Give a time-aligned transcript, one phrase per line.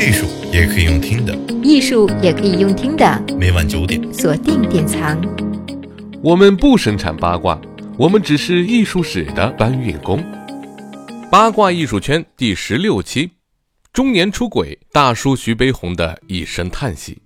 [0.00, 3.24] 艺术也可以用听的，艺术也可以用听的。
[3.36, 5.20] 每晚九点，锁定典藏。
[6.22, 7.60] 我们不生产八卦，
[7.98, 10.24] 我们只是艺术史的搬运工。
[11.32, 13.28] 八卦艺术圈第十六期：
[13.92, 17.18] 中年出轨大叔徐悲鸿的一声叹息。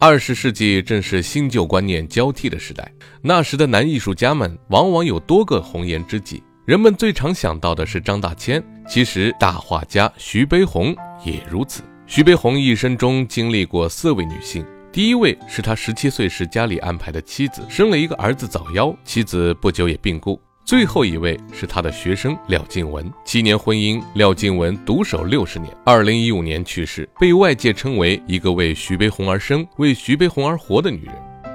[0.00, 2.88] 二十世纪正是新旧观念交替的时代，
[3.20, 6.40] 那时的男艺术家们往往有多个红颜知己。
[6.64, 10.94] 人们最常想到的是张大千，其实大画家徐悲鸿
[11.24, 11.82] 也如此。
[12.06, 20.40] 徐悲鸿一生中经历过四位女性，第一位是他十七岁时家里安排的妻子，生了一个儿子早夭，妻子不久也病故。
[20.68, 31.14] 最后一位是他的学生廖静文，七年婚姻，廖静文独守六十年，二零一五年去世，被外界称为一个为徐悲鸿而生、为徐悲鸿而活的女人。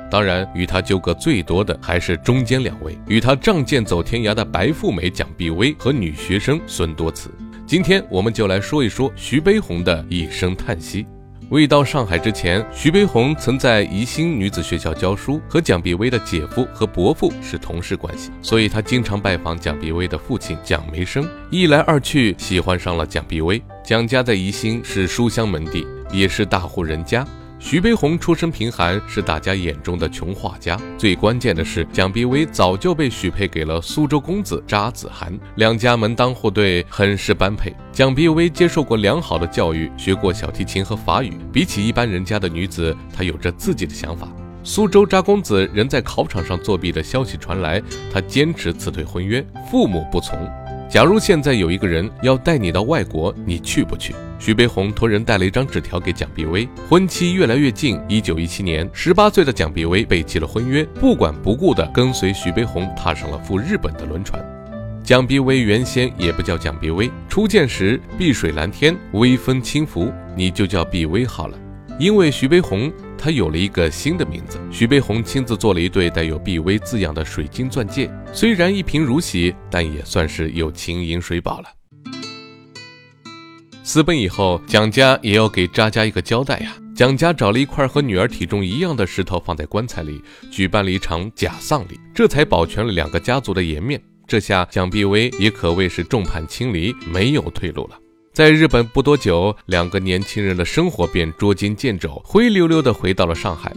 [0.09, 7.29] 当然，与他纠葛最多的还是中间两位，与他仗剑走天涯的白富美蒋碧薇和女学生孙多慈。
[7.67, 11.05] 今天，我们就来说一说徐悲鸿的一声叹息。
[11.53, 21.29] 未到上海之前，徐悲鸿曾在宜兴女子学校教书，和蒋碧薇的姐夫和伯父是同事关系，所以他经常拜访蒋碧薇的父亲蒋梅生。
[21.51, 23.61] 一来二去，喜欢上了蒋碧薇。
[23.85, 27.23] 蒋家在宜兴是书香门第，也是大户人家。
[27.63, 30.77] 徐悲鸿出身贫寒，是大家眼中的穷画家。
[30.97, 37.73] 最关键的是，蒋碧薇早就被许配给了苏州公子查子涵，两家门当户对，很是般配。
[37.93, 41.37] 蒋碧薇接受过良好的教育，学过小提琴和法语。
[41.53, 44.27] 比起一般人家的女子，她有着自己的想法。
[44.61, 50.37] 苏州查公子仍在考场上作弊的消息传来，他坚持辞退婚约，父母不从。
[50.89, 54.13] 假如现在有一个人要带你到外国，你去不去？
[54.43, 57.97] 徐悲鸿托人带了一张纸条给蒋碧薇，婚期越来越近。
[58.09, 64.43] 一九一七年，十八岁的蒋碧薇背弃了婚约，不管不顾地跟随徐悲鸿踏上了赴日本的轮船。
[65.01, 71.57] 蒋碧薇原先也不叫蒋碧薇，初见时碧水蓝天，微风轻拂，你就叫碧薇好了。
[71.97, 74.59] 因为徐悲鸿，他有了一个新的名字。
[74.69, 81.69] 徐悲鸿亲自做了一对带有碧薇字样的水晶钻戒，虽然一贫如洗，但也算是有金银水宝了。
[83.85, 86.73] 私奔以后，蒋家也要给查家一个交代呀。
[86.95, 94.01] 蒋家找了一块和女儿体重一样的石头放在棺材里，举办了一场假丧礼，这才保全了两个家族的颜面。
[94.25, 97.99] 这下蒋碧薇也可谓是众叛亲离，没有退路了。
[98.31, 103.73] 在日本不多久，两个年轻人的生活便捉襟见肘，灰溜溜地回到了上海。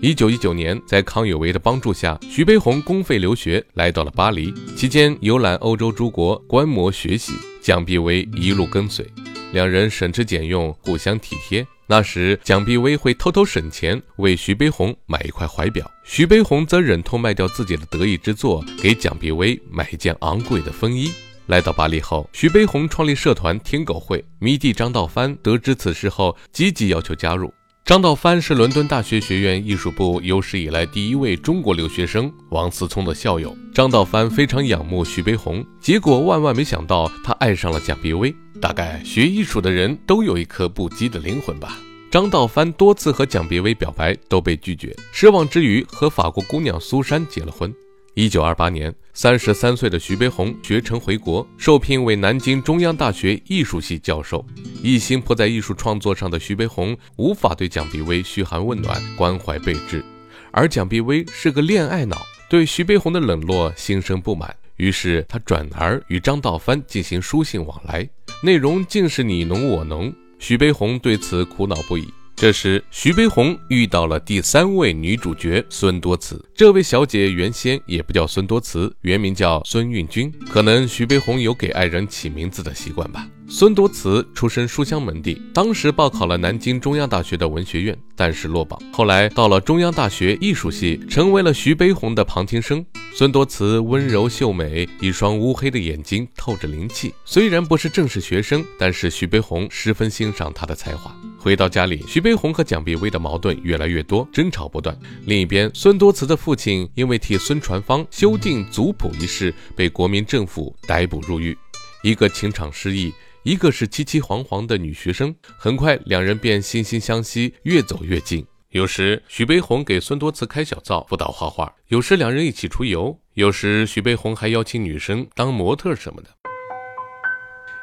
[0.00, 9.06] 一九一九年，在康有为的帮助下，徐悲鸿公费留学来到了巴黎，期间游览欧洲诸国，观摩学习，蒋碧薇一路跟随。
[9.52, 11.66] 两人省吃俭用，互相体贴。
[11.86, 21.10] 那时，蒋碧薇会偷偷省钱为徐悲鸿买一块怀表，徐悲鸿则忍痛卖掉自己的得意之作，给蒋碧薇买一件昂贵的风衣。
[21.46, 27.52] 来到巴黎后，徐悲鸿创立社团天狗会，迷弟张道藩得知此事后，积极要求加入。
[27.84, 33.56] 张道藩是伦敦大学学院艺术部有史以来第一位中国留学生，王思聪的校友。
[33.74, 38.32] 张道藩非常仰慕徐悲鸿，结果万万没想到，他爱上了蒋碧薇。
[38.60, 41.78] 大概学艺术的人都有一颗不羁的灵魂吧。
[42.10, 47.72] 张道藩多次和蒋碧薇表白都被拒绝，失望之余和法国姑娘苏珊结了婚。
[48.14, 54.44] 一九二八年，三十三岁的徐悲鸿学成回国，受聘为南京中央大学艺术系教授。
[54.82, 60.04] 一心扑在艺术创作上的徐悲鸿无法对蒋碧薇嘘寒问暖、关怀备至，
[60.50, 68.06] 而蒋碧薇是个恋爱脑，对徐悲鸿的冷落心生不满，于是他转而与张道藩进行书信往来，
[68.42, 70.12] 内容竟是你侬我侬。
[70.38, 72.08] 徐悲鸿对此苦恼不已。
[72.34, 76.42] 这时，徐悲鸿遇到了第三位女主角孙多慈。
[76.54, 80.32] 这位小姐原先也不叫孙多慈，原名叫孙运君。
[80.48, 83.28] 可能徐悲鸿有给爱人起名字的习惯吧。
[83.52, 88.80] 孙多慈出身书香门第，当时报考了南京中央大学的文学院，但是落榜。
[88.92, 92.86] 后来到了中央大学艺术系，成为了徐悲鸿的旁听生。
[93.12, 97.12] 孙多慈温柔秀美，一双乌黑的眼睛透着灵气。
[97.24, 101.12] 虽然不是正式学生，但是徐悲鸿十分欣赏他的才华。
[101.36, 104.96] 回到家里，徐悲鸿和蒋碧薇的矛盾越来越多，争吵不断。
[105.26, 111.58] 另一边，孙多慈的父亲因为替孙传芳修订族谱一事，被国民政府逮捕入狱。
[112.04, 113.12] 一个情场失意。
[113.42, 118.46] 一个是凄凄惶惶的女学生，很快两人便惺惺相惜，越走越近。
[118.68, 126.28] 有时徐悲鸿给孙多慈开小灶辅导画画，有时两人一起出游，有时徐悲鸿还邀请女生当模特什么的。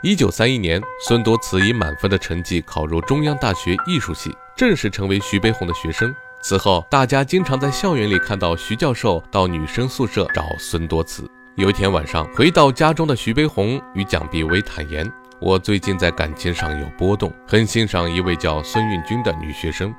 [0.03, 6.13] 一九三一年，孙多慈以满分的成绩考入中央大学艺术系，正式成为徐悲鸿的学生。
[6.43, 11.27] 此后，大家经常在校园里看到徐教授到女生宿舍找孙多慈。
[11.55, 19.93] 有一天晚上，回到家中的徐悲鸿与蒋碧薇坦言：“我最近在感情上有波动，很欣赏一位叫孙运军的女学生。”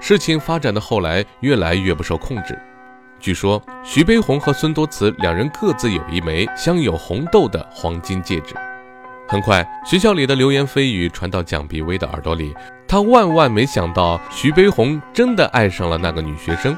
[0.00, 2.58] 事情发展的后来越来越不受控制。
[3.18, 8.54] 据说徐悲鸿和孙多慈两人各自有一枚镶有红豆的黄金戒指。
[9.26, 12.54] 很快，学校里的流言蜚语传到蒋碧薇的耳朵里，
[12.86, 16.76] 她万万没想到徐悲鸿真的爱上了那个女学生。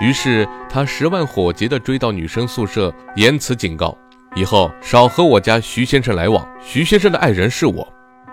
[0.00, 3.94] 于是他十万火急地追到女生宿舍，言辞警告：
[4.36, 6.46] 以后少和我家徐先生来往。
[6.60, 7.86] 徐先生的爱人是我。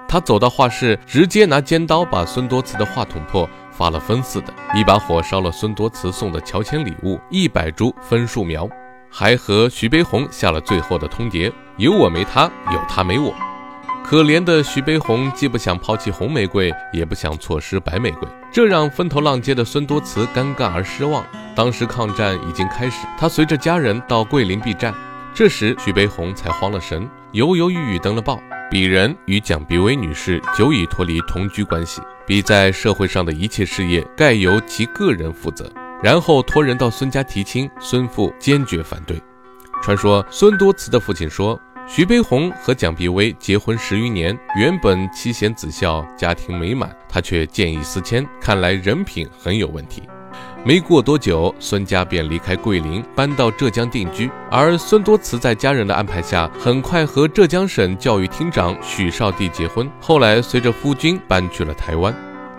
[0.08, 8.70] 他走到画室，直接拿尖刀把孙多慈的画捅破，发了疯似的，一把火烧了孙多慈送的乔迁礼物一百株枫树苗，
[9.12, 13.34] 还和徐悲鸿下了最后的通牒：有我没他，有他没我。
[14.02, 21.26] 可怜的徐悲鸿既不想抛弃红玫瑰，也不想错失白玫瑰，这让风头浪尖的孙多慈尴尬而失望。
[21.54, 24.94] 当时抗战已经开始，他随着家人到桂林避战。
[25.38, 28.42] 这时徐悲鸿才慌了神，犹犹豫豫登了报：
[28.72, 35.72] 鄙人与蒋碧薇女士久已脱离同居关系，彼在社会上的一切事业概由其个人负责。
[36.02, 39.22] 然后托人到孙家提亲，孙父坚决反对。
[39.84, 50.02] 传说孙多慈的父亲说，徐悲鸿和蒋碧薇结婚十余年，原本妻贤子孝，家庭美满，他却见异思迁，看来人品很有问题。
[50.68, 54.30] 没过多久，孙家便离开桂林，搬到浙江定居。
[54.52, 59.90] 而孙多慈在家人的安排下，很快和浙江省教育厅长许绍帝结婚。
[60.02, 62.14] 后来随着夫君搬去了台湾。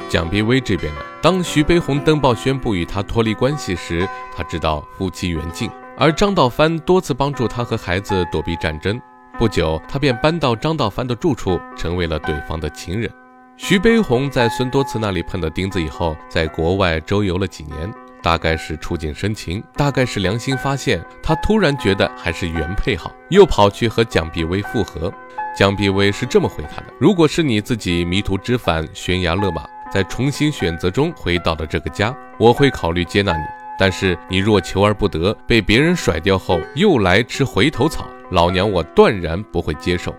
[0.08, 5.70] 蒋碧薇这边呢，当徐悲鸿登报宣布与他脱离关系时，他知道夫妻缘尽。
[5.98, 8.98] 而张道藩多次帮助他和孩子躲避战争，
[9.38, 13.12] 不久他便搬到张道藩的住处，成为了对方的情人。
[13.60, 25.12] 徐悲鸿在孙多慈那里碰到钉子以后，在国外周游了几年，大概是触景生情，大概是良心发现，他突然觉得还是原配好，又跑去和蒋碧薇复合。
[25.56, 33.42] 蒋碧薇是这么回他的：“如果是你自己迷途知返、悬崖勒马，在重新选择中回到了这个家，我会考虑接纳你。
[33.76, 40.14] 但是你若求而不得，被别人甩掉后又来吃回头草，老娘我断然不会接受。”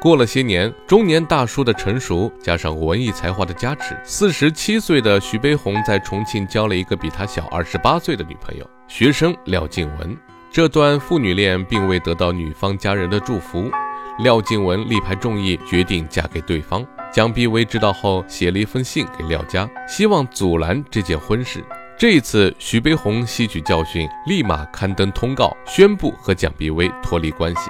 [0.00, 10.16] 过了些年，中年大叔的成熟加上文艺才华的加持，四十七岁的徐悲鸿在重庆交了一个比他小二十八岁的女朋友，学生廖静文。
[10.52, 13.68] 这段父女恋并未得到女方家人的祝福，
[14.20, 16.86] 廖静文力排众议，决定嫁给对方。
[17.12, 21.64] 蒋碧薇知道后，写了一封信给廖家，希望阻拦这件婚事。
[21.98, 27.62] 这一次，徐悲鸿吸取教训，立马刊登通告，宣布和蒋碧薇脱离关系。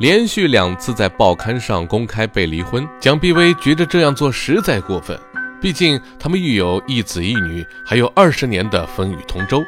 [0.00, 5.18] 连续两次在报刊上公开被离婚，蒋碧薇觉得这样做实在过分。
[5.60, 9.62] 毕竟他们育有一子一女，还有二十年的风雨同舟。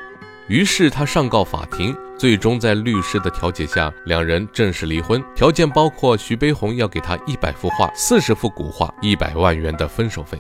[0.49, 5.23] 于是他上告法庭，最终在律师的调解下，两人正式离婚。
[5.35, 10.39] 条件包括徐悲鸿要给他一百幅画、四十幅古画、一百万元的分手费。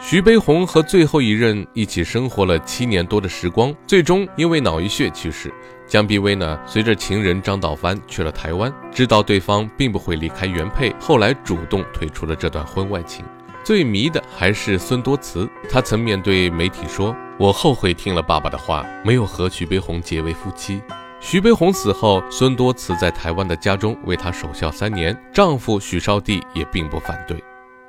[0.00, 5.52] 徐悲鸿和最后一任一起生活了七年多的时光，最终因为脑溢血去世。
[5.86, 13.24] 江碧薇呢，随着情人张道藩去了台湾，知道对方并不会离开原配，后来主动退出了这段婚外情。
[13.62, 20.82] 最迷的还是孙多慈，他曾面对媒体说：“我后悔听了爸爸的话，没有和徐悲鸿结为夫妻。”
[21.20, 27.42] 徐悲鸿死后，孙多慈在台湾的家中为他守孝三年，丈夫许绍帝也并不反对。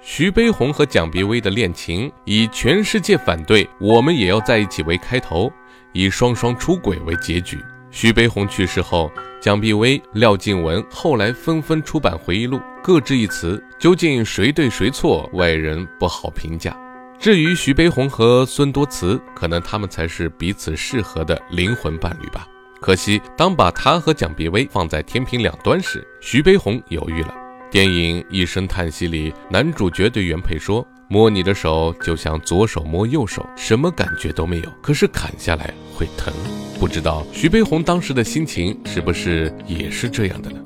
[0.08, 5.52] 徐悲鸿和蒋碧薇的恋情以全世界反对，我们也要在一起为开头，
[5.94, 7.58] 以双双出轨为结局。
[7.90, 16.78] 徐悲鸿去世后，蒋碧薇、廖静文后来纷纷出版回忆录，各执一词，究竟谁对谁错，外人不好评价。
[17.20, 22.48] 至于徐悲鸿和孙多慈，可能他们才是彼此适合的灵魂伴侣吧。
[22.80, 27.34] 可惜，当把他和蒋碧薇放在天平两端时，徐悲鸿犹豫了。
[27.76, 36.34] 电影《一声叹息》里，男主角对原配说：“摸你的手就像左手摸右手，什么感觉都没有，可是砍下来会疼。”
[36.80, 40.58] 不知道徐悲鸿当时的心情是不是也是这样的呢？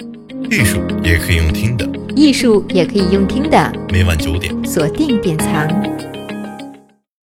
[0.51, 3.73] 艺术也可以用听的，艺术也可以用听的。
[3.91, 5.67] 每晚九点，锁定典藏。